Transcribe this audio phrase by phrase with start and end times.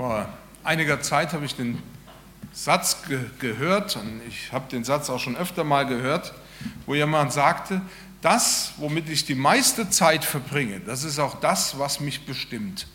[0.00, 0.26] Vor
[0.64, 1.76] einiger Zeit habe ich den
[2.54, 6.32] Satz ge gehört, und ich habe den Satz auch schon öfter mal gehört,
[6.86, 7.82] wo jemand sagte,
[8.22, 12.86] das, womit ich die meiste Zeit verbringe, das ist auch das, was mich bestimmt.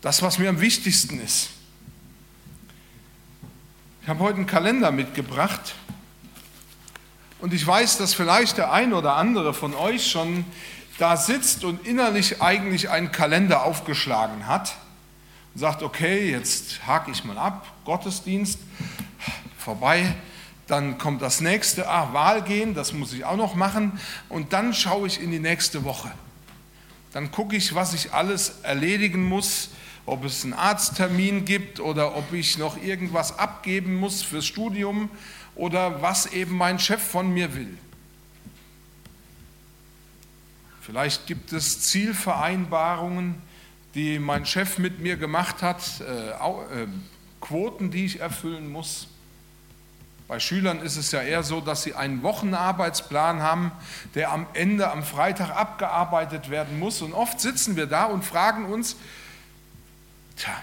[0.00, 1.50] Das, was mir am wichtigsten ist.
[4.02, 5.76] Ich habe heute einen Kalender mitgebracht
[7.38, 10.44] und ich weiß, dass vielleicht der ein oder andere von euch schon
[10.98, 14.76] da sitzt und innerlich eigentlich einen Kalender aufgeschlagen hat
[15.54, 18.58] und sagt, okay, jetzt hake ich mal ab, Gottesdienst,
[19.56, 20.14] vorbei,
[20.66, 23.98] dann kommt das nächste, ah, Wahl gehen, das muss ich auch noch machen
[24.28, 26.10] und dann schaue ich in die nächste Woche.
[27.12, 29.70] Dann gucke ich, was ich alles erledigen muss,
[30.04, 35.10] ob es einen Arzttermin gibt oder ob ich noch irgendwas abgeben muss fürs Studium
[35.54, 37.78] oder was eben mein Chef von mir will.
[40.88, 43.34] Vielleicht gibt es Zielvereinbarungen,
[43.94, 46.86] die mein Chef mit mir gemacht hat, äh, äh,
[47.42, 49.08] Quoten, die ich erfüllen muss.
[50.28, 53.70] Bei Schülern ist es ja eher so, dass sie einen Wochenarbeitsplan haben,
[54.14, 57.02] der am Ende am Freitag abgearbeitet werden muss.
[57.02, 58.96] Und oft sitzen wir da und fragen uns,
[60.38, 60.54] tja,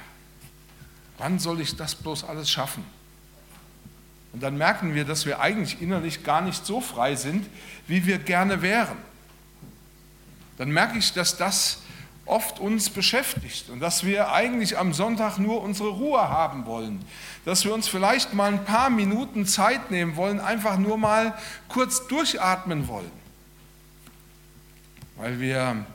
[1.20, 2.84] wann soll ich das bloß alles schaffen?
[4.34, 7.48] Und dann merken wir, dass wir eigentlich innerlich gar nicht so frei sind,
[7.86, 8.98] wie wir gerne wären
[10.58, 11.80] dann merke ich, dass das
[12.26, 17.06] oft uns beschäftigt und dass wir eigentlich am Sonntag nur unsere Ruhe haben wollen,
[17.46, 22.08] dass wir uns vielleicht mal ein paar Minuten Zeit nehmen wollen, einfach nur mal kurz
[22.08, 23.12] durchatmen wollen,
[25.18, 25.86] weil wir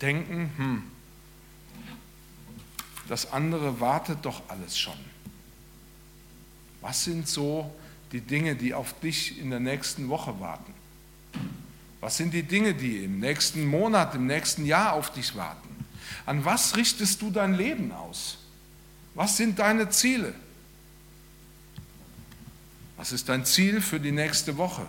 [0.00, 0.82] denken, hm,
[3.08, 4.98] das andere wartet doch alles schon.
[6.80, 7.70] Was sind so
[8.12, 10.72] die Dinge, die auf dich in der nächsten Woche warten?
[12.06, 15.68] Was sind die Dinge, die im nächsten Monat, im nächsten Jahr auf dich warten?
[16.24, 18.38] An was richtest du dein Leben aus?
[19.16, 20.32] Was sind deine Ziele?
[22.96, 24.86] Was ist dein Ziel für die nächste Woche?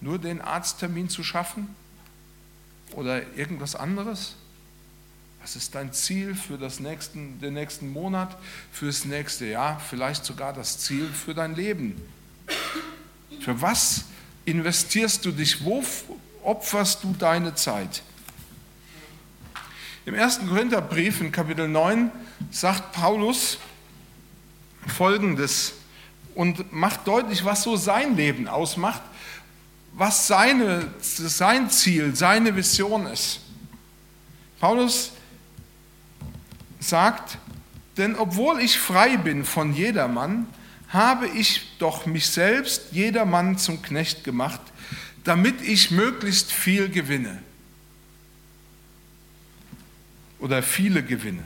[0.00, 1.68] Nur den Arzttermin zu schaffen?
[2.92, 4.36] Oder irgendwas anderes?
[5.42, 8.38] Was ist dein Ziel für das nächsten, den nächsten Monat,
[8.72, 12.00] fürs nächste Jahr, vielleicht sogar das Ziel für dein Leben?
[13.40, 14.06] Für was
[14.44, 15.64] investierst du dich?
[15.64, 15.84] Wo
[16.42, 18.02] opferst du deine Zeit?
[20.04, 22.10] Im ersten Korintherbrief in Kapitel 9
[22.50, 23.58] sagt Paulus
[24.86, 25.74] Folgendes
[26.34, 29.02] und macht deutlich, was so sein Leben ausmacht,
[29.92, 33.40] was seine, sein Ziel, seine Vision ist.
[34.58, 35.12] Paulus
[36.80, 37.38] sagt,
[37.96, 40.46] denn obwohl ich frei bin von jedermann,
[40.92, 44.60] habe ich doch mich selbst jedermann zum Knecht gemacht,
[45.24, 47.42] damit ich möglichst viel gewinne
[50.38, 51.44] oder viele gewinne.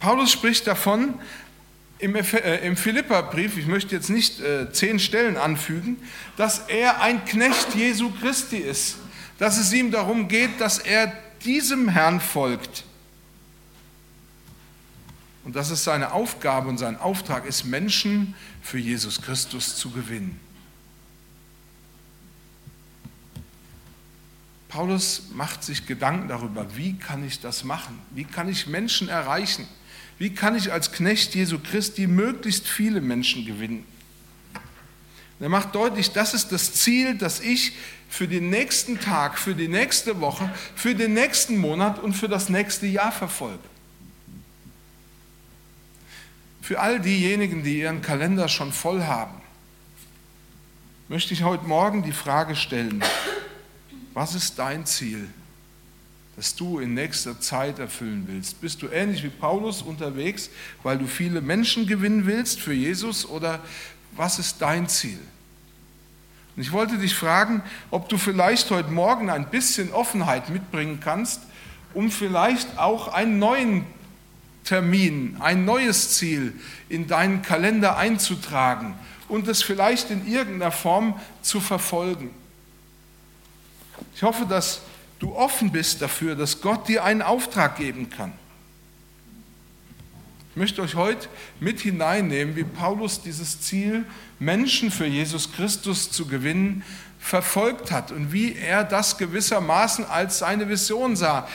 [0.00, 1.14] Paulus spricht davon
[1.98, 5.96] im, äh, im Philipperbrief, ich möchte jetzt nicht äh, zehn Stellen anfügen,
[6.36, 8.96] dass er ein Knecht Jesu Christi ist,
[9.38, 11.12] dass es ihm darum geht, dass er
[11.44, 12.84] diesem Herrn folgt
[15.44, 20.38] und dass es seine Aufgabe und sein Auftrag ist, Menschen für Jesus Christus zu gewinnen.
[24.68, 27.98] Paulus macht sich Gedanken darüber, wie kann ich das machen?
[28.10, 29.68] Wie kann ich Menschen erreichen?
[30.18, 33.84] Wie kann ich als Knecht Jesu Christi möglichst viele Menschen gewinnen?
[35.40, 37.72] er macht deutlich, das ist das Ziel, das ich
[38.08, 42.48] für den nächsten Tag, für die nächste Woche, für den nächsten Monat und für das
[42.48, 43.71] nächste Jahr verfolge.
[46.62, 49.34] Für all diejenigen, die ihren Kalender schon voll haben,
[51.08, 53.02] möchte ich heute Morgen die Frage stellen,
[54.14, 55.28] was ist dein Ziel,
[56.36, 58.60] das du in nächster Zeit erfüllen willst?
[58.60, 60.50] Bist du ähnlich wie Paulus unterwegs,
[60.84, 63.58] weil du viele Menschen gewinnen willst für Jesus oder
[64.12, 65.18] was ist dein Ziel?
[66.54, 71.40] Und ich wollte dich fragen, ob du vielleicht heute Morgen ein bisschen Offenheit mitbringen kannst,
[71.92, 73.84] um vielleicht auch einen neuen
[74.64, 76.54] Termin, ein neues Ziel
[76.88, 78.94] in deinen Kalender einzutragen
[79.28, 82.30] und es vielleicht in irgendeiner Form zu verfolgen.
[84.14, 84.82] Ich hoffe, dass
[85.18, 88.32] du offen bist dafür, dass Gott dir einen Auftrag geben kann.
[90.50, 91.28] Ich möchte euch heute
[91.60, 94.04] mit hineinnehmen, wie Paulus dieses Ziel,
[94.38, 96.84] Menschen für Jesus Christus zu gewinnen,
[97.18, 101.48] verfolgt hat und wie er das gewissermaßen als seine Vision sah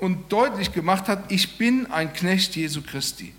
[0.00, 3.34] und deutlich gemacht hat, ich bin ein Knecht Jesu Christi.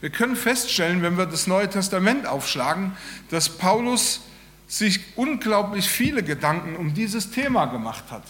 [0.00, 2.92] Wir können feststellen, wenn wir das Neue Testament aufschlagen,
[3.30, 4.20] dass Paulus
[4.68, 8.22] sich unglaublich viele Gedanken um dieses Thema gemacht hat.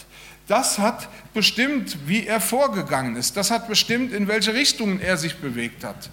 [0.47, 3.37] das hat bestimmt, wie er vorgegangen ist.
[3.37, 6.09] Das hat bestimmt, in welche Richtungen er sich bewegt hat.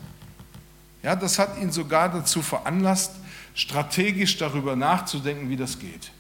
[1.03, 3.13] Ja, das hat ihn sogar dazu veranlasst,
[3.55, 6.11] strategisch darüber nachzudenken, wie das geht.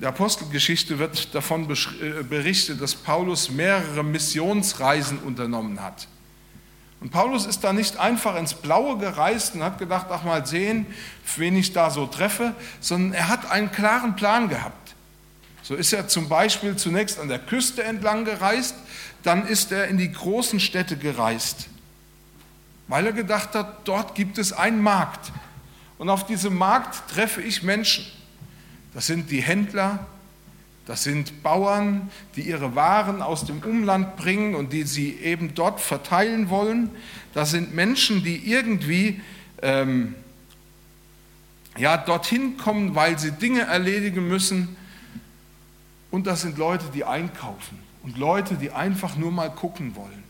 [0.00, 6.08] Der Apostelgeschichte wird davon äh, berichtet, dass Paulus mehrere Missionsreisen unternommen hat.
[7.00, 10.86] Und Paulus ist da nicht einfach ins Blaue gereist und hat gedacht, ach mal sehen,
[11.36, 14.94] wen ich da so treffe, sondern er hat einen klaren Plan gehabt.
[15.62, 18.74] So ist er zum Beispiel zunächst an der Küste entlang gereist,
[19.22, 21.68] dann ist er in die großen Städte gereist,
[22.88, 25.30] weil er gedacht hat, dort gibt es einen Markt.
[25.98, 28.06] Und auf diesem Markt treffe ich Menschen.
[28.94, 30.06] Das sind die Händler,
[30.86, 35.80] das sind Bauern, die ihre Waren aus dem Umland bringen und die sie eben dort
[35.80, 36.90] verteilen wollen.
[37.32, 39.20] Das sind Menschen, die irgendwie
[39.62, 40.16] ähm,
[41.78, 44.76] ja, dorthin kommen, weil sie Dinge erledigen müssen.
[46.10, 50.24] Und das sind Leute, die einkaufen und Leute, die einfach nur mal gucken wollen.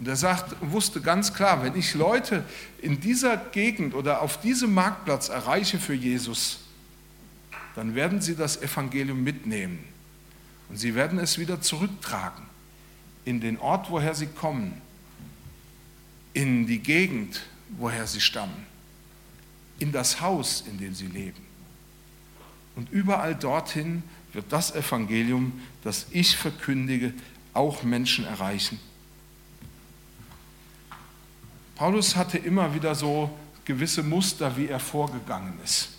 [0.00, 2.44] Und er sagt, wusste ganz klar, wenn ich Leute
[2.80, 6.63] in dieser Gegend oder auf diesem Marktplatz erreiche für Jesus,
[7.74, 9.80] dann werden sie das Evangelium mitnehmen
[10.68, 12.44] und sie werden es wieder zurücktragen
[13.24, 14.80] in den Ort, woher sie kommen,
[16.32, 17.42] in die Gegend,
[17.78, 18.66] woher sie stammen,
[19.78, 21.42] in das Haus, in dem sie leben.
[22.76, 27.14] Und überall dorthin wird das Evangelium, das ich verkündige,
[27.52, 28.80] auch Menschen erreichen.
[31.76, 33.30] Paulus hatte immer wieder so
[33.64, 35.93] gewisse Muster, wie er vorgegangen ist.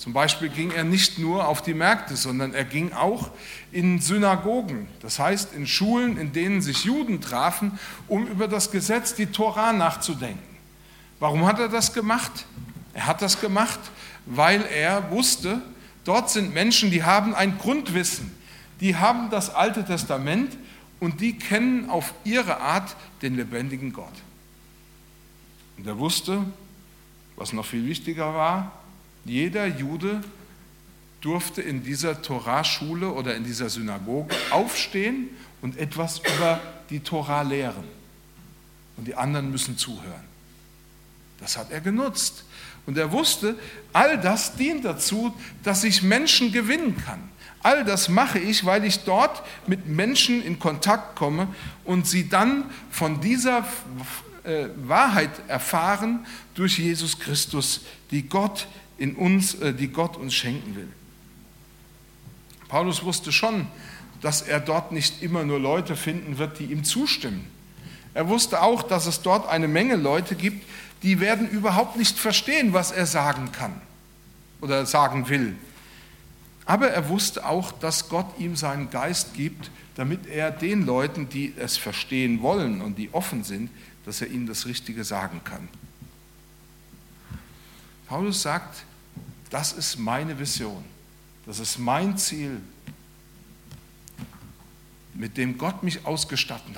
[0.00, 3.28] Zum Beispiel ging er nicht nur auf die Märkte, sondern er ging auch
[3.70, 9.14] in Synagogen, das heißt in Schulen, in denen sich Juden trafen, um über das Gesetz,
[9.14, 10.56] die Tora, nachzudenken.
[11.18, 12.46] Warum hat er das gemacht?
[12.94, 13.78] Er hat das gemacht,
[14.24, 15.60] weil er wusste,
[16.04, 18.34] dort sind Menschen, die haben ein Grundwissen,
[18.80, 20.56] die haben das Alte Testament
[20.98, 24.08] und die kennen auf ihre Art den lebendigen Gott.
[25.76, 26.42] Und er wusste,
[27.36, 28.79] was noch viel wichtiger war,
[29.24, 30.20] jeder Jude
[31.20, 35.28] durfte in dieser Toraschule oder in dieser Synagoge aufstehen
[35.60, 37.84] und etwas über die Tora lehren.
[38.96, 40.24] Und die anderen müssen zuhören.
[41.40, 42.44] Das hat er genutzt.
[42.86, 43.56] Und er wusste,
[43.92, 47.30] all das dient dazu, dass ich Menschen gewinnen kann.
[47.62, 51.48] All das mache ich, weil ich dort mit Menschen in Kontakt komme
[51.84, 53.66] und sie dann von dieser
[54.44, 58.66] äh, Wahrheit erfahren durch Jesus Christus, die Gott
[59.00, 60.88] in uns, äh, die Gott uns schenken will.
[62.68, 63.66] Paulus wusste schon,
[64.20, 67.46] dass er dort nicht immer nur Leute finden wird, die ihm zustimmen.
[68.12, 70.64] Er wusste auch, dass es dort eine Menge Leute gibt,
[71.02, 73.80] die werden überhaupt nicht verstehen, was er sagen kann
[74.60, 75.56] oder sagen will.
[76.66, 81.54] Aber er wusste auch, dass Gott ihm seinen Geist gibt, damit er den Leuten, die
[81.56, 83.70] es verstehen wollen und die offen sind,
[84.04, 85.68] dass er ihnen das Richtige sagen kann.
[88.06, 88.84] Paulus sagt,
[89.50, 90.84] das ist meine Vision.
[91.46, 92.60] Das ist mein Ziel,
[95.14, 96.76] mit dem Gott mich ausgestattet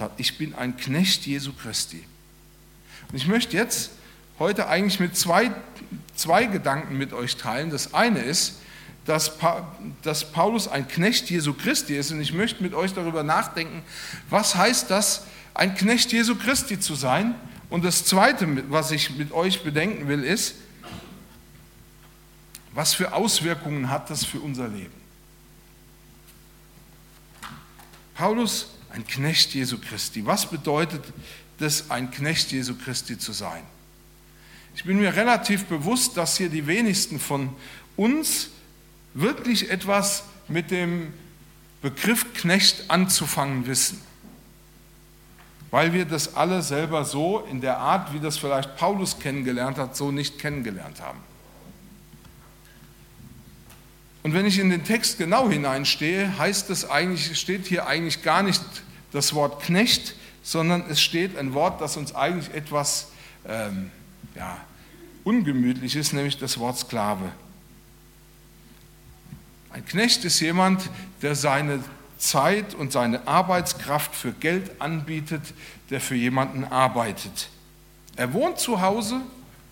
[0.00, 0.12] hat.
[0.16, 2.04] Ich bin ein Knecht Jesu Christi.
[3.10, 3.92] Und ich möchte jetzt
[4.38, 5.52] heute eigentlich mit zwei,
[6.16, 7.70] zwei Gedanken mit euch teilen.
[7.70, 8.60] Das eine ist,
[9.04, 12.10] dass, pa dass Paulus ein Knecht Jesu Christi ist.
[12.10, 13.82] Und ich möchte mit euch darüber nachdenken,
[14.28, 17.34] was heißt das, ein Knecht Jesu Christi zu sein?
[17.70, 20.56] Und das zweite, was ich mit euch bedenken will, ist,
[22.76, 24.92] was für Auswirkungen hat das für unser Leben?
[28.14, 30.26] Paulus, ein Knecht Jesu Christi.
[30.26, 31.02] Was bedeutet
[31.58, 33.62] es, ein Knecht Jesu Christi zu sein?
[34.74, 37.48] Ich bin mir relativ bewusst, dass hier die wenigsten von
[37.96, 38.50] uns
[39.14, 41.14] wirklich etwas mit dem
[41.80, 44.02] Begriff Knecht anzufangen wissen,
[45.70, 49.96] weil wir das alle selber so in der Art, wie das vielleicht Paulus kennengelernt hat,
[49.96, 51.20] so nicht kennengelernt haben.
[54.26, 58.42] Und wenn ich in den Text genau hineinstehe, heißt es eigentlich, steht hier eigentlich gar
[58.42, 58.60] nicht
[59.12, 63.06] das Wort Knecht, sondern es steht ein Wort, das uns eigentlich etwas
[63.46, 63.92] ähm,
[64.34, 64.56] ja,
[65.22, 67.30] ungemütlich ist, nämlich das Wort Sklave.
[69.70, 70.90] Ein Knecht ist jemand,
[71.22, 71.84] der seine
[72.18, 75.54] Zeit und seine Arbeitskraft für Geld anbietet,
[75.90, 77.48] der für jemanden arbeitet.
[78.16, 79.20] Er wohnt zu Hause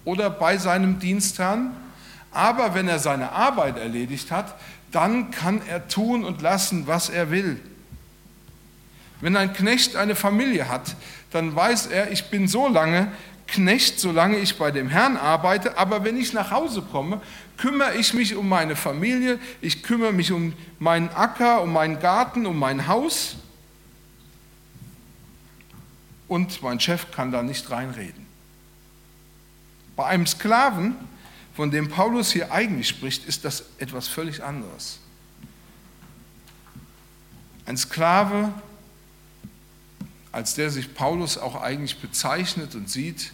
[0.05, 1.75] oder bei seinem Dienstherrn
[2.35, 4.55] aber wenn er seine Arbeit erledigt hat,
[4.91, 7.61] dann kann er tun und lassen, was er will.
[9.21, 10.97] Wenn ein Knecht eine Familie hat,
[11.31, 13.11] dann weiß er, ich bin so lange
[13.47, 17.21] Knecht, solange ich bei dem Herrn arbeite, aber wenn ich nach Hause komme,
[17.57, 22.47] kümmere ich mich um meine Familie, ich kümmere mich um meinen Acker, um meinen Garten,
[22.47, 23.37] um mein Haus
[26.29, 28.27] und mein Chef kann da nicht reinreden.
[29.97, 30.97] Bei einem Sklaven,
[31.55, 34.99] von dem Paulus hier eigentlich spricht, ist das etwas völlig anderes.
[37.65, 38.53] Ein Sklave,
[40.33, 43.33] als der sich Paulus auch eigentlich bezeichnet und sieht,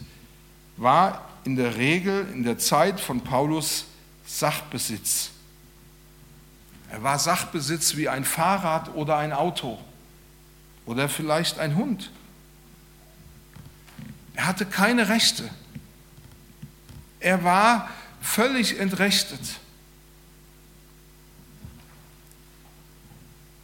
[0.76, 3.86] war in der Regel in der Zeit von Paulus
[4.26, 5.30] Sachbesitz.
[6.90, 9.78] Er war Sachbesitz wie ein Fahrrad oder ein Auto
[10.84, 12.10] oder vielleicht ein Hund.
[14.34, 15.48] Er hatte keine Rechte.
[17.20, 17.88] Er war
[18.20, 19.40] völlig entrechtet.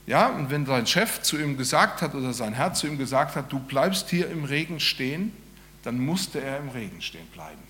[0.07, 3.35] Ja, und wenn sein Chef zu ihm gesagt hat oder sein Herr zu ihm gesagt
[3.35, 5.33] hat, du bleibst hier im Regen stehen,
[5.83, 7.63] dann musste er im Regen stehen bleiben.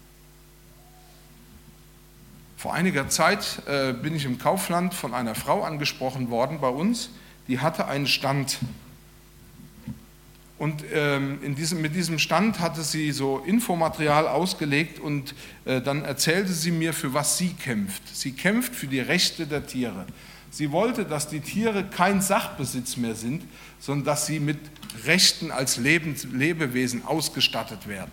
[2.57, 7.11] Vor einiger Zeit äh, bin ich im Kaufland von einer Frau angesprochen worden bei uns,
[7.49, 8.59] die hatte einen Stand.
[10.58, 15.34] Und ähm, diesem, mit diesem Stand hatte sie so Infomaterial ausgelegt und
[15.66, 18.02] äh, dann erzählte sie mir, für was sie kämpft.
[18.16, 20.06] Sie kämpft für die Rechte der Tiere.
[20.50, 23.44] Sie wollte, dass die Tiere kein Sachbesitz mehr sind,
[23.78, 24.58] sondern dass sie mit
[25.04, 28.12] Rechten als Lebens Lebewesen ausgestattet werden.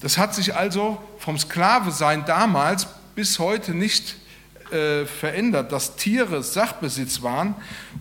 [0.00, 4.16] Das hat sich also vom Sklavesein damals bis heute nicht
[4.72, 7.54] äh, verändert, dass Tiere Sachbesitz waren.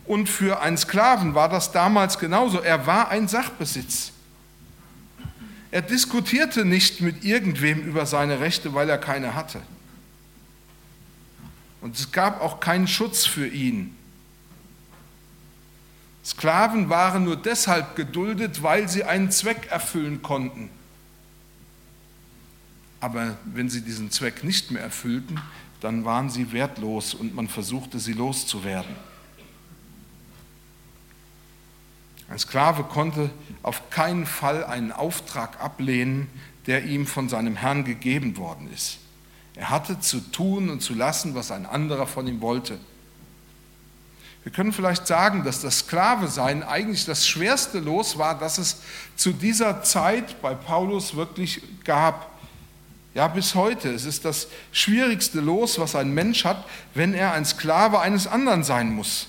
[0.06, 2.60] Und für einen Sklaven war das damals genauso.
[2.60, 4.12] Er war ein Sachbesitz.
[5.72, 9.62] Er diskutierte nicht mit irgendwem über seine Rechte, weil er keine hatte.
[11.82, 13.96] Und es gab auch keinen Schutz für ihn.
[16.24, 20.70] Sklaven waren nur deshalb geduldet, weil sie einen Zweck erfüllen konnten.
[23.00, 25.42] Aber wenn sie diesen Zweck nicht mehr erfüllten,
[25.82, 28.96] dann waren sie wertlos und man versuchte sie loszuwerden.
[32.30, 33.30] Ein Sklave konnte
[33.62, 36.30] auf keinen Fall einen Auftrag ablehnen,
[36.66, 39.00] der ihm von seinem Herrn gegeben worden ist.
[39.56, 42.80] Er hatte zu tun und zu lassen, was ein anderer von ihm wollte.
[44.44, 48.78] Wir können vielleicht sagen, dass das Sklave-Sein eigentlich das schwerste Los war, das es
[49.16, 52.31] zu dieser Zeit bei Paulus wirklich gab.
[53.14, 53.90] Ja, bis heute.
[53.90, 58.64] Es ist das schwierigste Los, was ein Mensch hat, wenn er ein Sklave eines anderen
[58.64, 59.28] sein muss.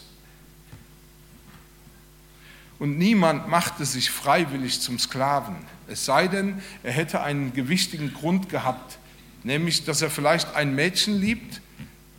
[2.78, 5.54] Und niemand machte sich freiwillig zum Sklaven,
[5.86, 8.98] es sei denn, er hätte einen gewichtigen Grund gehabt,
[9.44, 11.60] nämlich dass er vielleicht ein Mädchen liebt,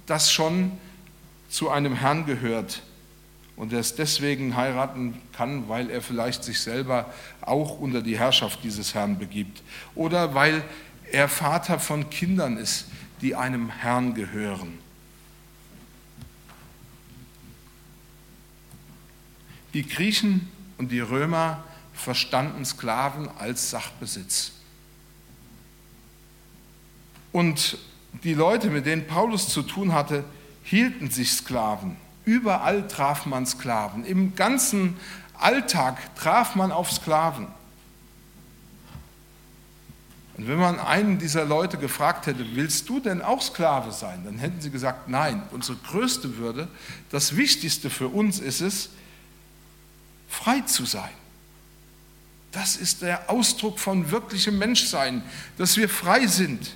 [0.05, 0.71] das schon
[1.49, 2.81] zu einem Herrn gehört
[3.55, 8.59] und er es deswegen heiraten kann, weil er vielleicht sich selber auch unter die Herrschaft
[8.63, 9.63] dieses Herrn begibt
[9.95, 10.63] oder weil
[11.11, 12.85] er Vater von Kindern ist,
[13.21, 14.79] die einem Herrn gehören.
[19.73, 24.51] Die Griechen und die Römer verstanden Sklaven als Sachbesitz.
[27.31, 27.77] Und
[28.23, 30.23] die Leute, mit denen Paulus zu tun hatte,
[30.63, 31.97] hielten sich Sklaven.
[32.25, 34.05] Überall traf man Sklaven.
[34.05, 34.97] Im ganzen
[35.39, 37.47] Alltag traf man auf Sklaven.
[40.35, 44.23] Und wenn man einen dieser Leute gefragt hätte, willst du denn auch Sklave sein?
[44.25, 45.43] Dann hätten sie gesagt, nein.
[45.51, 46.67] Unsere größte Würde,
[47.11, 48.89] das Wichtigste für uns ist es,
[50.27, 51.11] frei zu sein.
[52.51, 55.23] Das ist der Ausdruck von wirklichem Menschsein,
[55.57, 56.75] dass wir frei sind.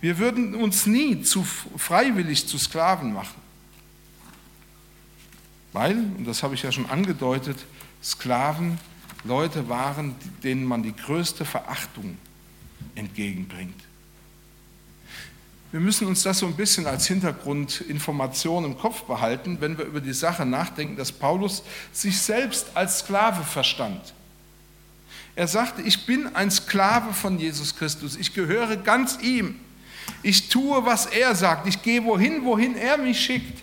[0.00, 3.40] Wir würden uns nie zu freiwillig zu Sklaven machen.
[5.72, 7.58] Weil, und das habe ich ja schon angedeutet,
[8.02, 8.78] Sklaven
[9.24, 12.16] Leute waren, denen man die größte Verachtung
[12.94, 13.80] entgegenbringt.
[15.70, 20.00] Wir müssen uns das so ein bisschen als Hintergrundinformation im Kopf behalten, wenn wir über
[20.00, 24.14] die Sache nachdenken, dass Paulus sich selbst als Sklave verstand.
[25.36, 29.60] Er sagte, ich bin ein Sklave von Jesus Christus, ich gehöre ganz ihm.
[30.22, 31.68] Ich tue, was er sagt.
[31.68, 33.62] Ich gehe wohin, wohin er mich schickt.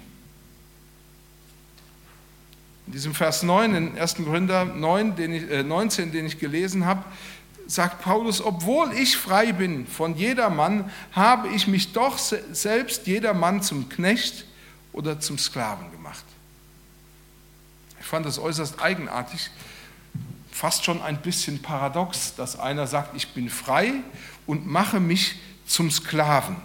[2.86, 4.16] In diesem Vers 9, in 1.
[4.16, 7.04] Korinther 9, den ich, äh 19, den ich gelesen habe,
[7.68, 13.90] sagt Paulus, obwohl ich frei bin von jedermann, habe ich mich doch selbst jedermann zum
[13.90, 14.46] Knecht
[14.94, 16.24] oder zum Sklaven gemacht.
[18.00, 19.50] Ich fand das äußerst eigenartig,
[20.52, 23.94] fast schon ein bisschen paradox, dass einer sagt, ich bin frei
[24.46, 26.56] und mache mich zum Sklaven.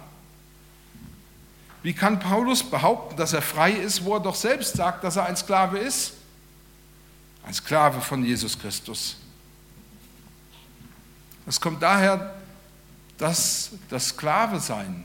[1.83, 5.25] Wie kann Paulus behaupten, dass er frei ist, wo er doch selbst sagt, dass er
[5.25, 6.13] ein Sklave ist?
[7.43, 9.17] Ein Sklave von Jesus Christus.
[11.45, 12.35] Es kommt daher,
[13.17, 15.03] dass das Sklave-Sein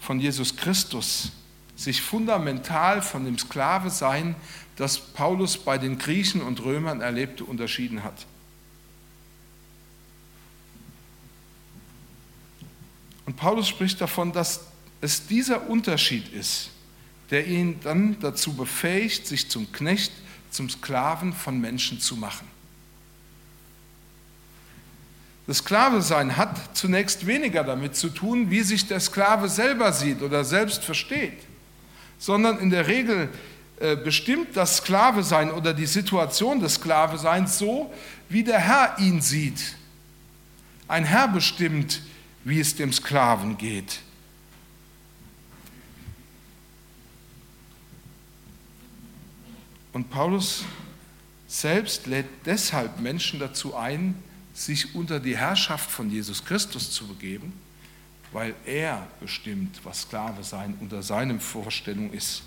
[0.00, 1.32] von Jesus Christus
[1.76, 4.34] sich fundamental von dem Sklave-Sein,
[4.76, 8.26] das Paulus bei den Griechen und Römern erlebte, unterschieden hat.
[13.26, 14.60] Und Paulus spricht davon, dass
[15.00, 16.70] es dieser Unterschied ist,
[17.30, 20.12] der ihn dann dazu befähigt, sich zum Knecht,
[20.50, 22.48] zum Sklaven von Menschen zu machen.
[25.50, 30.44] Das Sklave-Sein hat zunächst weniger damit zu tun, wie sich der Sklave selber sieht oder
[30.44, 31.40] selbst versteht,
[32.20, 33.28] sondern in der Regel
[33.80, 37.92] äh, bestimmt das Sklave-Sein oder die Situation des Sklaveseins so,
[38.28, 39.74] wie der Herr ihn sieht.
[40.86, 42.00] Ein Herr bestimmt,
[42.44, 44.02] wie es dem Sklaven geht.
[49.92, 50.62] Und Paulus
[51.48, 54.14] selbst lädt deshalb Menschen dazu ein,
[54.54, 57.52] sich unter die Herrschaft von Jesus Christus zu begeben,
[58.32, 62.42] weil er bestimmt, was Sklave sein unter seinem Vorstellung ist.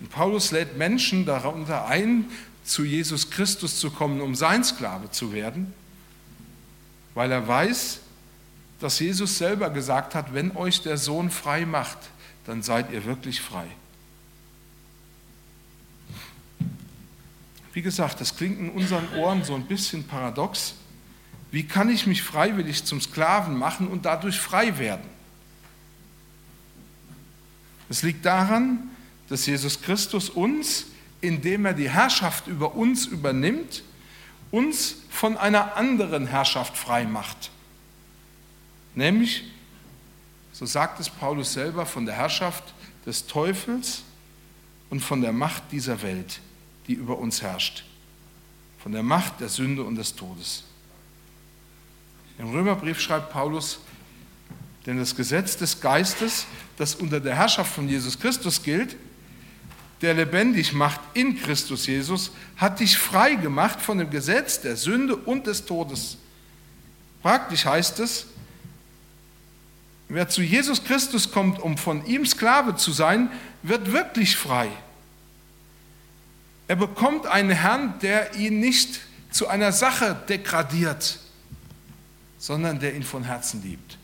[0.00, 2.26] Und Paulus lädt Menschen darunter ein,
[2.64, 5.72] zu Jesus Christus zu kommen, um sein Sklave zu werden,
[7.14, 8.00] weil er weiß,
[8.80, 11.98] dass Jesus selber gesagt hat, wenn euch der Sohn frei macht,
[12.44, 13.66] dann seid ihr wirklich frei.
[17.76, 20.76] Wie gesagt, das klingt in unseren Ohren so ein bisschen paradox.
[21.50, 25.06] Wie kann ich mich freiwillig zum Sklaven machen und dadurch frei werden?
[27.90, 28.88] Es liegt daran,
[29.28, 30.86] dass Jesus Christus uns,
[31.20, 33.82] indem er die Herrschaft über uns übernimmt,
[34.50, 37.50] uns von einer anderen Herrschaft frei macht.
[38.94, 39.44] Nämlich,
[40.50, 42.72] so sagt es Paulus selber, von der Herrschaft
[43.04, 44.02] des Teufels
[44.88, 46.40] und von der Macht dieser Welt
[46.86, 47.84] die über uns herrscht,
[48.82, 50.64] von der Macht der Sünde und des Todes.
[52.38, 53.80] Im Römerbrief schreibt Paulus,
[54.84, 58.96] denn das Gesetz des Geistes, das unter der Herrschaft von Jesus Christus gilt,
[60.02, 65.16] der lebendig macht in Christus Jesus, hat dich frei gemacht von dem Gesetz der Sünde
[65.16, 66.18] und des Todes.
[67.22, 68.26] Praktisch heißt es,
[70.08, 73.30] wer zu Jesus Christus kommt, um von ihm Sklave zu sein,
[73.62, 74.68] wird wirklich frei.
[76.68, 79.00] Er bekommt einen Herrn, der ihn nicht
[79.30, 81.18] zu einer Sache degradiert,
[82.38, 83.98] sondern der ihn von Herzen liebt,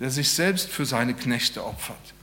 [0.00, 2.14] der sich selbst für seine Knechte opfert.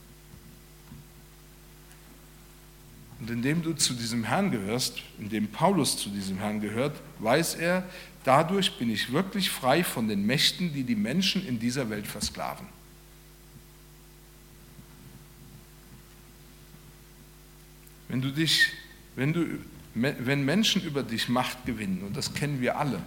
[3.19, 7.83] Und indem du zu diesem Herrn gehörst, indem Paulus zu diesem Herrn gehört, weiß er,
[8.23, 12.65] dadurch bin ich wirklich frei von den Mächten, die die Menschen in dieser Welt versklaven.
[18.09, 18.71] Wenn du dich,
[19.15, 19.45] wenn du,
[19.93, 23.01] wenn Menschen über dich Macht gewinnen, und das kennen wir alle,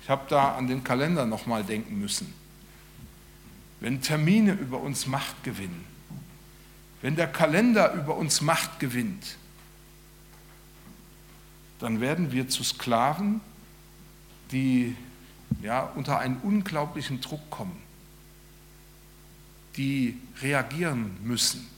[0.00, 2.32] ich habe da an den Kalender nochmal denken müssen,
[3.80, 5.84] wenn Termine über uns Macht gewinnen,
[7.02, 9.36] wenn der Kalender über uns Macht gewinnt,
[11.80, 13.40] dann werden wir zu Sklaven,
[14.52, 14.94] die
[15.62, 17.76] ja, unter einen unglaublichen Druck kommen,
[19.76, 21.71] die reagieren müssen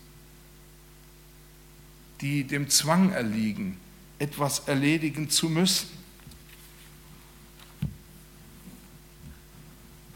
[2.25, 3.77] die dem Zwang erliegen,
[4.19, 5.91] etwas erledigen zu müssen.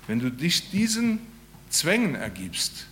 [0.07, 1.19] Wenn du dich diesen
[1.69, 2.87] Zwängen ergibst,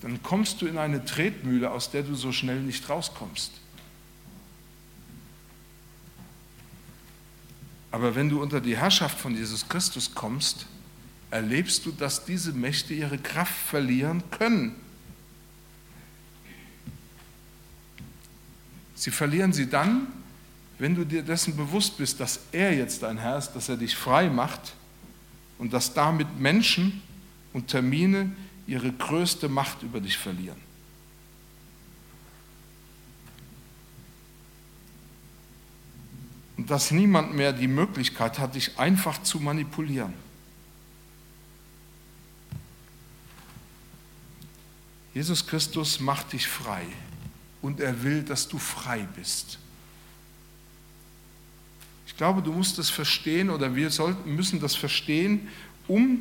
[0.00, 3.52] dann kommst du in eine Tretmühle, aus der du so schnell nicht rauskommst.
[7.90, 10.64] Aber wenn du unter die Herrschaft von Jesus Christus kommst,
[11.30, 14.85] erlebst du, dass diese Mächte ihre Kraft verlieren können.
[18.96, 20.08] Sie verlieren sie dann,
[20.78, 23.94] wenn du dir dessen bewusst bist, dass er jetzt dein Herr ist, dass er dich
[23.94, 24.74] frei macht
[25.58, 27.02] und dass damit Menschen
[27.52, 28.32] und Termine
[28.66, 30.60] ihre größte Macht über dich verlieren.
[36.56, 40.14] Und dass niemand mehr die Möglichkeit hat, dich einfach zu manipulieren.
[45.12, 46.86] Jesus Christus macht dich frei
[47.62, 49.58] und er will, dass du frei bist.
[52.06, 55.48] Ich glaube, du musst das verstehen oder wir sollten, müssen das verstehen,
[55.86, 56.20] um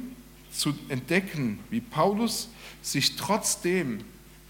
[0.52, 2.50] zu entdecken, wie Paulus
[2.82, 4.04] sich trotzdem,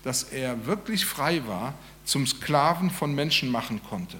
[0.04, 1.74] dass er wirklich frei war,
[2.06, 4.18] zum Sklaven von Menschen machen konnte.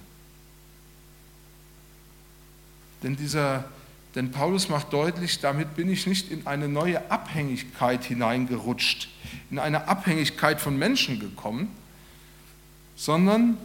[3.04, 3.70] Denn, dieser,
[4.16, 9.10] denn Paulus macht deutlich, damit bin ich nicht in eine neue Abhängigkeit hineingerutscht,
[9.52, 11.70] in eine Abhängigkeit von Menschen gekommen,
[12.96, 13.58] sondern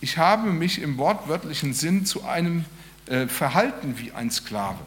[0.00, 2.64] ich habe mich im wortwörtlichen Sinn zu einem
[3.06, 4.80] äh, verhalten wie ein Sklave.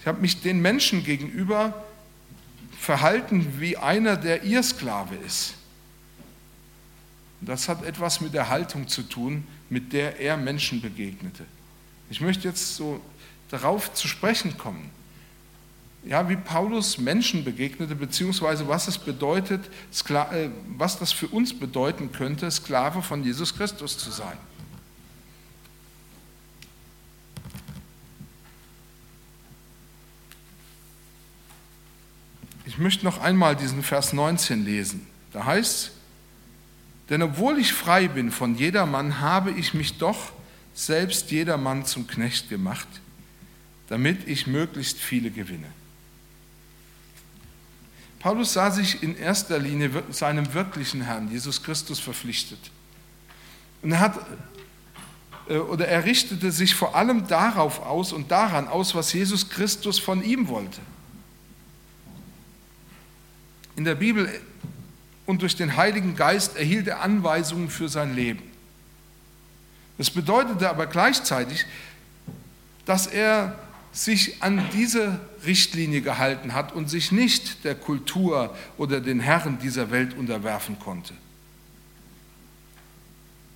[0.00, 1.84] Ich habe mich den Menschen gegenüber
[2.78, 5.54] verhalten wie einer, der ihr Sklave ist.
[7.40, 11.44] Das hat etwas mit der Haltung zu tun, mit der er Menschen begegnete.
[12.10, 13.00] Ich möchte jetzt so
[13.48, 14.90] darauf zu sprechen kommen.
[16.06, 19.64] Ja, wie Paulus Menschen begegnete, beziehungsweise was es bedeutet,
[20.08, 24.36] äh, was das für uns bedeuten könnte, Sklave von Jesus Christus zu sein.
[32.66, 35.06] Ich möchte noch einmal diesen Vers 19 lesen.
[35.32, 35.92] Da heißt
[37.08, 40.32] denn obwohl ich frei bin von jedermann, habe ich mich doch
[40.74, 42.88] selbst jedermann zum Knecht gemacht,
[43.88, 45.68] damit ich möglichst viele gewinne.
[48.26, 52.58] Paulus sah sich in erster Linie seinem wirklichen Herrn, Jesus Christus, verpflichtet.
[53.82, 54.18] Und er hat
[55.48, 60.00] äh, oder er richtete sich vor allem darauf aus und daran aus, was Jesus Christus
[60.00, 60.80] von ihm wollte.
[63.76, 64.28] In der Bibel
[65.24, 68.42] und durch den Heiligen Geist erhielt er Anweisungen für sein Leben.
[69.98, 71.64] Das bedeutete aber gleichzeitig,
[72.86, 73.56] dass er
[73.96, 79.90] sich an diese Richtlinie gehalten hat und sich nicht der Kultur oder den Herren dieser
[79.90, 81.14] Welt unterwerfen konnte.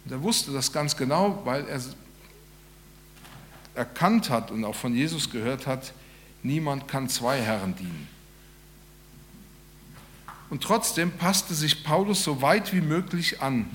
[0.05, 1.81] Und er wusste das ganz genau, weil er
[3.75, 5.93] erkannt hat und auch von Jesus gehört hat,
[6.43, 8.09] niemand kann zwei Herren dienen.
[10.49, 13.67] Und trotzdem passte sich Paulus so weit wie möglich an,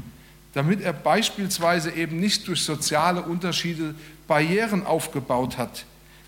[0.54, 3.94] damit er beispielsweise eben nicht durch soziale Unterschiede
[4.28, 5.86] Barrieren aufgebaut hat,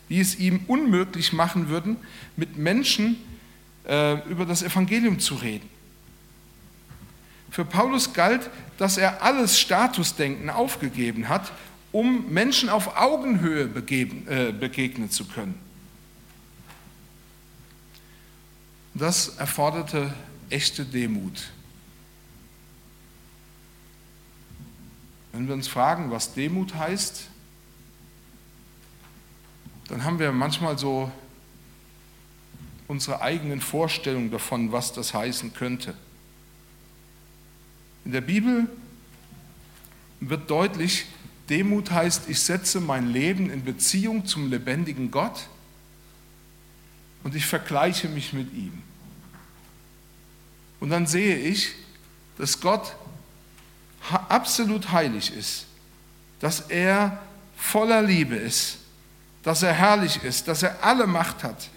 [0.10, 1.98] die es ihm unmöglich machen würden,
[2.36, 3.18] mit Menschen
[3.88, 5.70] äh, über das Evangelium zu reden.
[7.50, 11.52] Für Paulus galt, dass er alles Statusdenken aufgegeben hat,
[11.92, 15.56] um Menschen auf Augenhöhe begeben, äh, begegnen zu können.
[18.94, 20.14] Das erforderte
[20.50, 21.52] echte Demut.
[25.32, 27.30] Wenn wir uns fragen, was Demut heißt,
[29.88, 31.12] dann haben wir manchmal so
[32.88, 35.94] unsere eigenen Vorstellungen davon, was das heißen könnte.
[38.06, 38.70] In der Bibel
[40.20, 41.06] wird deutlich,
[41.50, 45.48] Demut heißt, ich setze mein Leben in Beziehung zum lebendigen Gott
[47.24, 48.82] und ich vergleiche mich mit ihm.
[50.80, 51.72] Und dann sehe ich,
[52.38, 52.96] dass Gott
[54.30, 55.66] absolut heilig ist,
[56.40, 57.22] dass er
[57.56, 58.78] voller Liebe ist,
[59.48, 61.70] dass er herrlich ist, dass er alle Macht hat,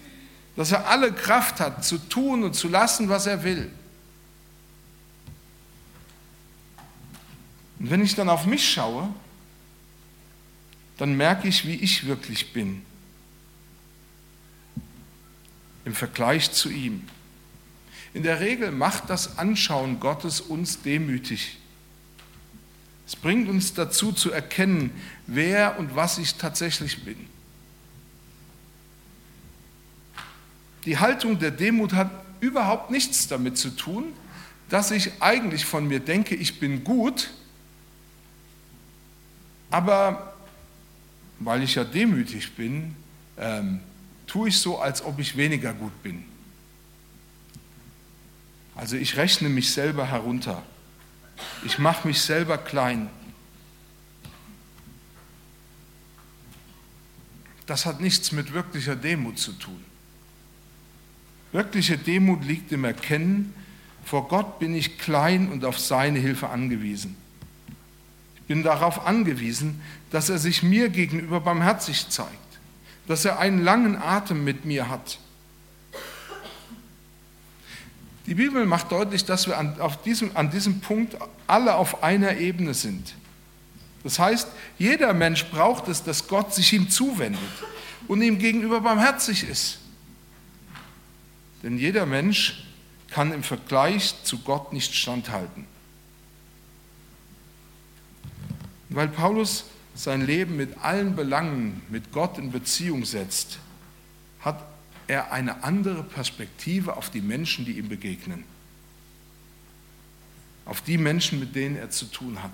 [0.57, 3.71] dass er alle Kraft hat, zu tun und zu lassen, was er will.
[7.79, 9.07] Und wenn ich dann auf mich schaue,
[10.97, 12.81] dann merke ich, wie ich wirklich bin
[15.85, 17.07] im Vergleich zu ihm.
[18.13, 21.57] In der Regel macht das Anschauen Gottes uns demütig.
[23.07, 24.91] Es bringt uns dazu zu erkennen,
[25.25, 27.31] wer und was ich tatsächlich bin.
[30.85, 34.13] Die Haltung der Demut hat überhaupt nichts damit zu tun,
[34.69, 37.31] dass ich eigentlich von mir denke, ich bin gut,
[39.69, 40.33] aber
[41.39, 42.95] weil ich ja demütig bin,
[43.37, 43.81] ähm,
[44.27, 46.23] tue ich so, als ob ich weniger gut bin.
[48.75, 50.63] Also ich rechne mich selber herunter.
[51.65, 53.09] Ich mache mich selber klein.
[57.65, 59.83] Das hat nichts mit wirklicher Demut zu tun.
[61.51, 63.53] Wirkliche Demut liegt im Erkennen,
[64.03, 67.15] vor Gott bin ich klein und auf seine Hilfe angewiesen.
[68.35, 72.29] Ich bin darauf angewiesen, dass er sich mir gegenüber barmherzig zeigt,
[73.07, 75.19] dass er einen langen Atem mit mir hat
[78.31, 82.73] die Bibel macht deutlich, dass wir an, diesem, an diesem Punkt alle auf einer Ebene
[82.73, 83.13] sind.
[84.03, 84.47] Das heißt,
[84.79, 87.41] jeder Mensch braucht es, dass Gott sich ihm zuwendet
[88.07, 89.79] und ihm gegenüber barmherzig ist.
[91.63, 92.63] Denn jeder Mensch
[93.09, 95.65] kann im Vergleich zu Gott nicht standhalten.
[98.89, 103.59] Weil Paulus sein Leben mit allen Belangen mit Gott in Beziehung setzt,
[104.39, 104.63] hat
[105.07, 108.43] er eine andere Perspektive auf die Menschen, die ihm begegnen.
[110.65, 112.53] Auf die Menschen, mit denen er zu tun hat.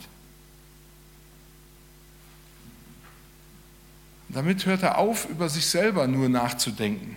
[4.29, 7.15] Damit hört er auf, über sich selber nur nachzudenken,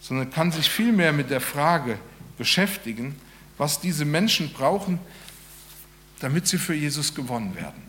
[0.00, 1.98] sondern kann sich vielmehr mit der Frage
[2.36, 3.16] beschäftigen,
[3.56, 4.98] was diese Menschen brauchen,
[6.20, 7.82] damit sie für Jesus gewonnen werden.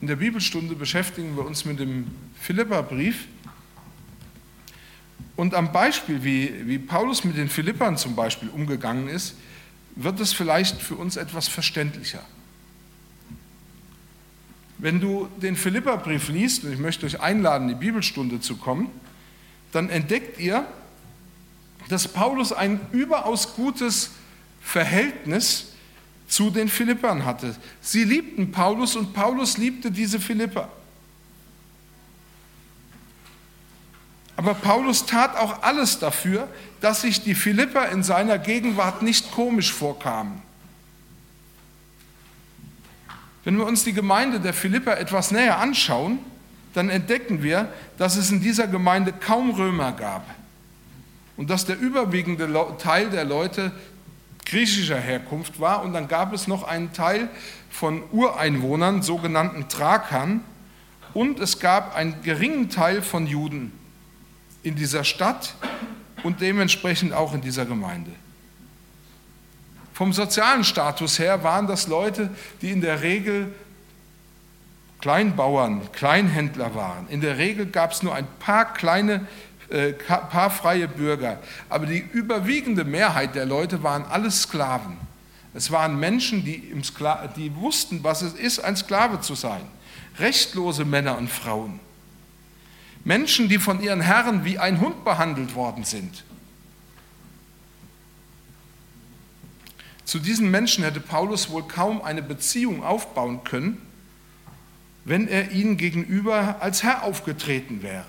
[0.00, 2.06] In der Bibelstunde beschäftigen wir uns mit dem
[2.40, 3.26] Philipperbrief.
[5.34, 9.36] Und am Beispiel, wie, wie Paulus mit den Philippern zum Beispiel umgegangen ist,
[9.96, 12.24] wird es vielleicht für uns etwas verständlicher.
[14.78, 18.88] Wenn du den Philipperbrief liest, und ich möchte euch einladen, in die Bibelstunde zu kommen,
[19.72, 20.64] dann entdeckt ihr,
[21.88, 24.12] dass Paulus ein überaus gutes
[24.60, 25.72] Verhältnis
[26.28, 27.56] zu den Philippern hatte.
[27.80, 30.68] Sie liebten Paulus und Paulus liebte diese Philipper.
[34.36, 36.48] Aber Paulus tat auch alles dafür,
[36.80, 40.42] dass sich die Philipper in seiner Gegenwart nicht komisch vorkamen.
[43.48, 46.18] Wenn wir uns die Gemeinde der Philipper etwas näher anschauen,
[46.74, 50.22] dann entdecken wir, dass es in dieser Gemeinde kaum Römer gab
[51.38, 53.72] und dass der überwiegende Teil der Leute
[54.44, 55.82] griechischer Herkunft war.
[55.82, 57.30] Und dann gab es noch einen Teil
[57.70, 60.44] von Ureinwohnern, sogenannten Thrakern,
[61.14, 63.72] und es gab einen geringen Teil von Juden
[64.62, 65.54] in dieser Stadt
[66.22, 68.10] und dementsprechend auch in dieser Gemeinde.
[69.98, 72.30] Vom sozialen Status her waren das Leute,
[72.62, 73.52] die in der Regel
[75.00, 77.08] Kleinbauern, Kleinhändler waren.
[77.08, 79.26] In der Regel gab es nur ein paar kleine
[79.70, 81.40] äh, paar freie Bürger.
[81.68, 84.98] Aber die überwiegende Mehrheit der Leute waren alles Sklaven.
[85.52, 89.62] Es waren Menschen, die, im Skla die wussten, was es ist, ein Sklave zu sein.
[90.20, 91.80] Rechtlose Männer und Frauen.
[93.02, 96.22] Menschen, die von ihren Herren wie ein Hund behandelt worden sind.
[100.08, 103.76] Zu diesen Menschen hätte Paulus wohl kaum eine Beziehung aufbauen können,
[105.04, 108.06] wenn er ihnen gegenüber als Herr aufgetreten wäre.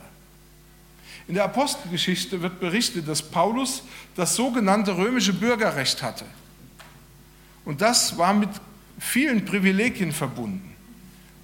[1.27, 3.83] In der Apostelgeschichte wird berichtet, dass Paulus
[4.15, 6.23] das sogenannte römische Bürgerrecht hatte.
[7.65, 8.49] Und das war mit
[8.97, 10.73] vielen Privilegien verbunden.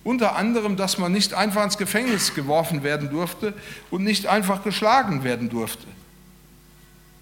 [0.06, 3.54] Unter anderem, dass man nicht einfach ins Gefängnis geworfen werden durfte
[3.92, 5.88] und nicht einfach geschlagen werden durfte.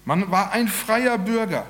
[0.04, 1.66] Man war ein freier Bürger.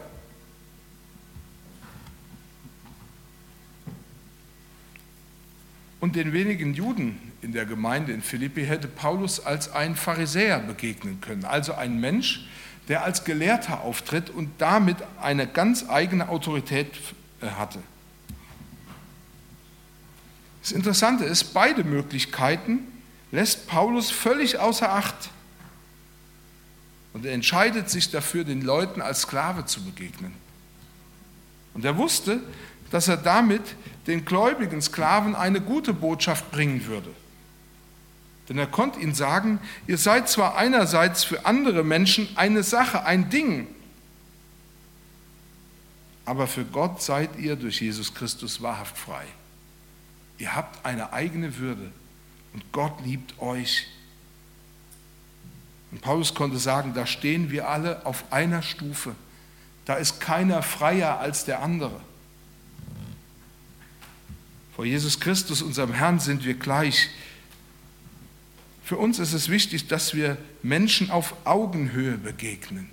[6.04, 11.22] Und den wenigen Juden in der Gemeinde in Philippi hätte Paulus als ein Pharisäer begegnen
[11.22, 12.46] können, also ein Mensch,
[12.88, 16.88] der als Gelehrter auftritt und damit eine ganz eigene Autorität
[17.40, 17.78] äh, hatte.
[20.60, 22.80] Das Interessante ist, beide Möglichkeiten
[23.32, 25.30] lässt Paulus völlig außer Acht.
[27.14, 30.34] Und er entscheidet sich dafür, den Leuten als Sklave zu begegnen.
[31.72, 32.40] Und er wusste,
[32.90, 33.62] dass er damit
[34.06, 37.10] den gläubigen Sklaven eine gute Botschaft bringen würde.
[38.48, 43.30] Denn er konnte ihnen sagen, ihr seid zwar einerseits für andere Menschen eine Sache, ein
[43.30, 43.66] Ding,
[46.24, 49.24] aber für Gott seid ihr durch Jesus Christus wahrhaft frei.
[50.38, 51.92] Ihr habt eine eigene Würde
[52.52, 53.86] und Gott liebt euch.
[55.90, 59.14] Und Paulus konnte sagen, da stehen wir alle auf einer Stufe.
[59.84, 62.00] Da ist keiner freier als der andere.
[64.74, 67.08] Vor Jesus Christus, unserem Herrn, sind wir gleich.
[68.84, 72.90] Für uns ist es wichtig, dass wir Menschen auf Augenhöhe begegnen.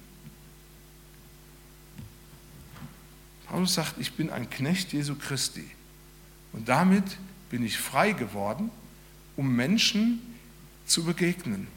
[3.47, 5.69] Paulus sagt, ich bin ein Knecht Jesu Christi.
[6.53, 7.03] Und damit
[7.49, 8.69] bin ich frei geworden,
[9.35, 10.21] um Menschen
[10.85, 11.67] zu begegnen.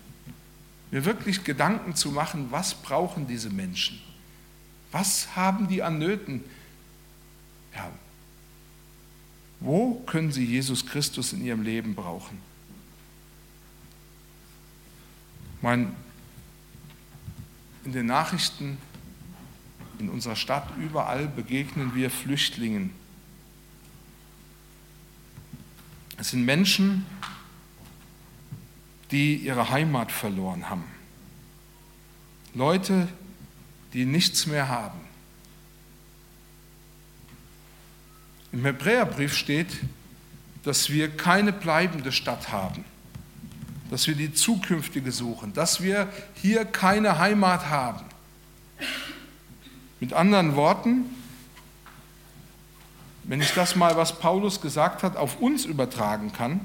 [0.90, 4.00] Mir wirklich Gedanken zu machen, was brauchen diese Menschen?
[4.92, 6.44] Was haben die an Nöten?
[7.74, 7.90] Ja,
[9.64, 12.38] wo können sie Jesus Christus in ihrem Leben brauchen?
[15.62, 15.96] Mein,
[17.85, 18.77] in den Nachrichten
[19.98, 22.90] in unserer Stadt überall begegnen wir Flüchtlingen.
[26.18, 27.07] Es sind Menschen,
[29.11, 30.85] die ihre Heimat verloren haben.
[32.53, 33.09] Leute,
[33.94, 35.03] die nichts mehr haben.
[38.54, 39.68] Im Hebräerbrief steht,
[40.62, 42.84] dass wir keine bleibende Stadt haben
[43.90, 48.04] dass wir die zukünftige suchen, dass wir hier keine Heimat haben.
[50.00, 51.04] Mit anderen Worten,
[53.22, 56.60] wenn ich das mal, was Paulus gesagt hat, auf uns übertragen kann,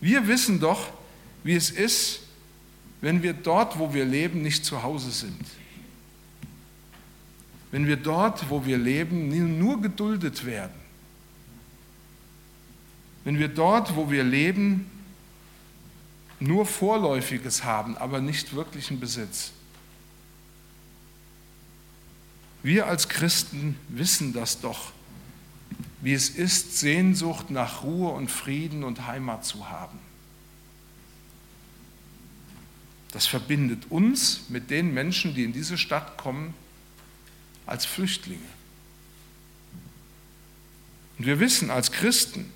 [0.00, 0.88] wir wissen doch,
[1.44, 2.22] wie es ist,
[3.00, 5.46] wenn wir dort, wo wir leben, nicht zu Hause sind.
[7.70, 10.81] Wenn wir dort, wo wir leben, nur geduldet werden.
[13.24, 14.90] Wenn wir dort, wo wir leben,
[16.40, 19.52] nur Vorläufiges haben, aber nicht wirklichen Besitz.
[22.62, 24.92] Wir als Christen wissen das doch,
[26.00, 29.98] wie es ist, Sehnsucht nach Ruhe und Frieden und Heimat zu haben.
[33.12, 36.54] Das verbindet uns mit den Menschen, die in diese Stadt kommen,
[37.66, 38.40] als Flüchtlinge.
[41.18, 42.50] Und wir wissen als Christen,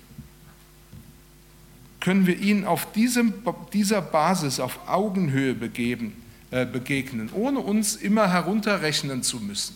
[2.07, 3.33] können wir ihnen auf diesem,
[3.73, 6.15] dieser Basis auf Augenhöhe begeben,
[6.51, 9.75] äh, begegnen, ohne uns immer herunterrechnen zu müssen,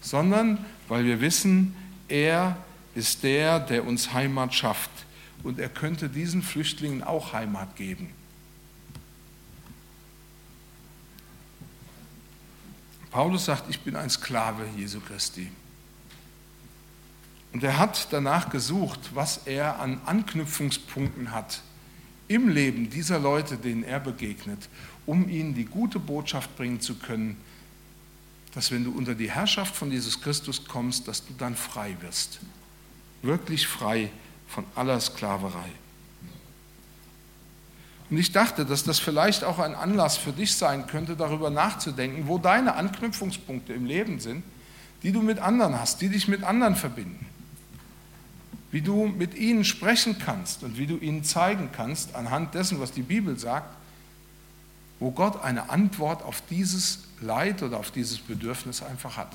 [0.00, 1.76] sondern weil wir wissen,
[2.08, 2.56] er
[2.94, 4.88] ist der, der uns Heimat schafft
[5.42, 8.08] und er könnte diesen Flüchtlingen auch Heimat geben.
[13.10, 15.50] Paulus sagt, ich bin ein Sklave Jesu Christi.
[17.54, 21.62] Und er hat danach gesucht, was er an Anknüpfungspunkten hat
[22.26, 24.68] im Leben dieser Leute, denen er begegnet,
[25.06, 27.36] um ihnen die gute Botschaft bringen zu können,
[28.54, 32.40] dass wenn du unter die Herrschaft von Jesus Christus kommst, dass du dann frei wirst.
[33.22, 34.10] Wirklich frei
[34.48, 35.70] von aller Sklaverei.
[38.10, 42.26] Und ich dachte, dass das vielleicht auch ein Anlass für dich sein könnte, darüber nachzudenken,
[42.26, 44.42] wo deine Anknüpfungspunkte im Leben sind,
[45.04, 47.26] die du mit anderen hast, die dich mit anderen verbinden.
[48.74, 52.90] Wie du mit ihnen sprechen kannst und wie du ihnen zeigen kannst, anhand dessen, was
[52.90, 53.72] die Bibel sagt,
[54.98, 59.30] wo Gott eine Antwort auf dieses Leid oder auf dieses Bedürfnis einfach hat.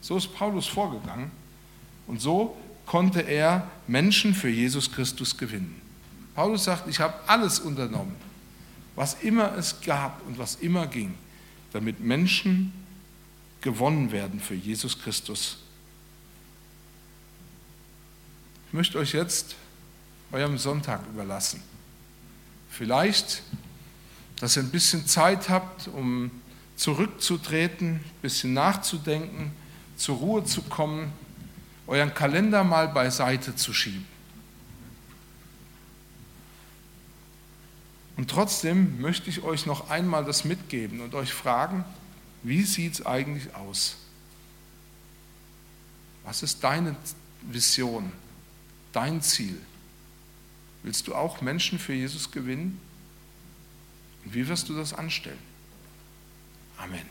[0.00, 1.32] So ist Paulus vorgegangen
[2.06, 5.82] und so konnte er Menschen für Jesus Christus gewinnen.
[6.36, 8.14] Paulus sagt, ich habe alles unternommen,
[8.94, 11.14] was immer es gab und was immer ging,
[11.72, 12.72] damit Menschen
[13.62, 15.58] gewonnen werden für Jesus Christus.
[18.68, 19.56] Ich möchte euch jetzt
[20.30, 21.62] eurem Sonntag überlassen.
[22.68, 23.42] Vielleicht,
[24.40, 26.30] dass ihr ein bisschen Zeit habt, um
[26.76, 29.52] zurückzutreten, ein bisschen nachzudenken,
[29.96, 31.10] zur Ruhe zu kommen,
[31.86, 34.06] euren Kalender mal beiseite zu schieben.
[38.18, 41.86] Und trotzdem möchte ich euch noch einmal das mitgeben und euch fragen,
[42.42, 43.96] wie sieht es eigentlich aus?
[46.24, 46.96] Was ist deine
[47.40, 48.12] Vision,
[48.98, 49.56] dein Ziel?
[50.82, 52.80] Willst du auch Menschen für Jesus gewinnen?
[54.24, 55.38] Und wie wirst du das anstellen?
[56.76, 57.06] Amen.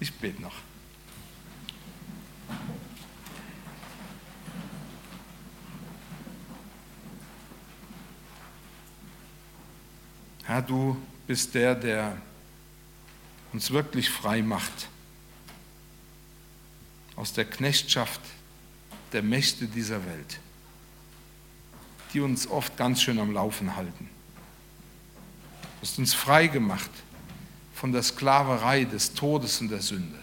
[0.00, 0.54] Ich bete noch.
[10.44, 12.16] Herr, du bist der, der
[13.52, 14.88] uns wirklich frei macht
[17.16, 18.20] aus der Knechtschaft
[19.12, 20.38] der Mächte dieser Welt,
[22.12, 24.08] die uns oft ganz schön am Laufen halten.
[25.80, 26.90] Du hast uns frei gemacht
[27.74, 30.18] von der Sklaverei des Todes und der Sünde.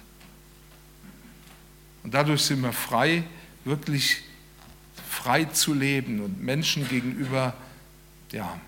[2.04, 3.24] Und dadurch sind wir frei,
[3.64, 4.22] wirklich
[5.10, 7.56] frei zu leben und Menschen gegenüber,
[8.32, 8.60] ja,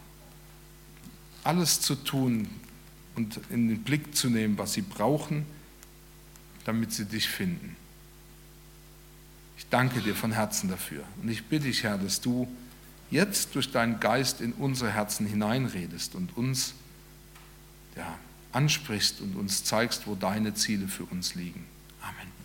[1.43, 2.50] alles zu tun
[3.18, 5.46] und in den Blick zu nehmen, was sie brauchen,
[6.66, 7.76] damit sie dich finden.
[9.58, 11.04] Ich danke dir von Herzen dafür.
[11.22, 12.48] Und ich bitte dich, Herr, dass du
[13.10, 16.74] jetzt durch deinen Geist in unsere Herzen hineinredest und uns
[17.96, 18.18] ja,
[18.52, 21.66] ansprichst und uns zeigst, wo deine Ziele für uns liegen.
[22.02, 22.37] Amen.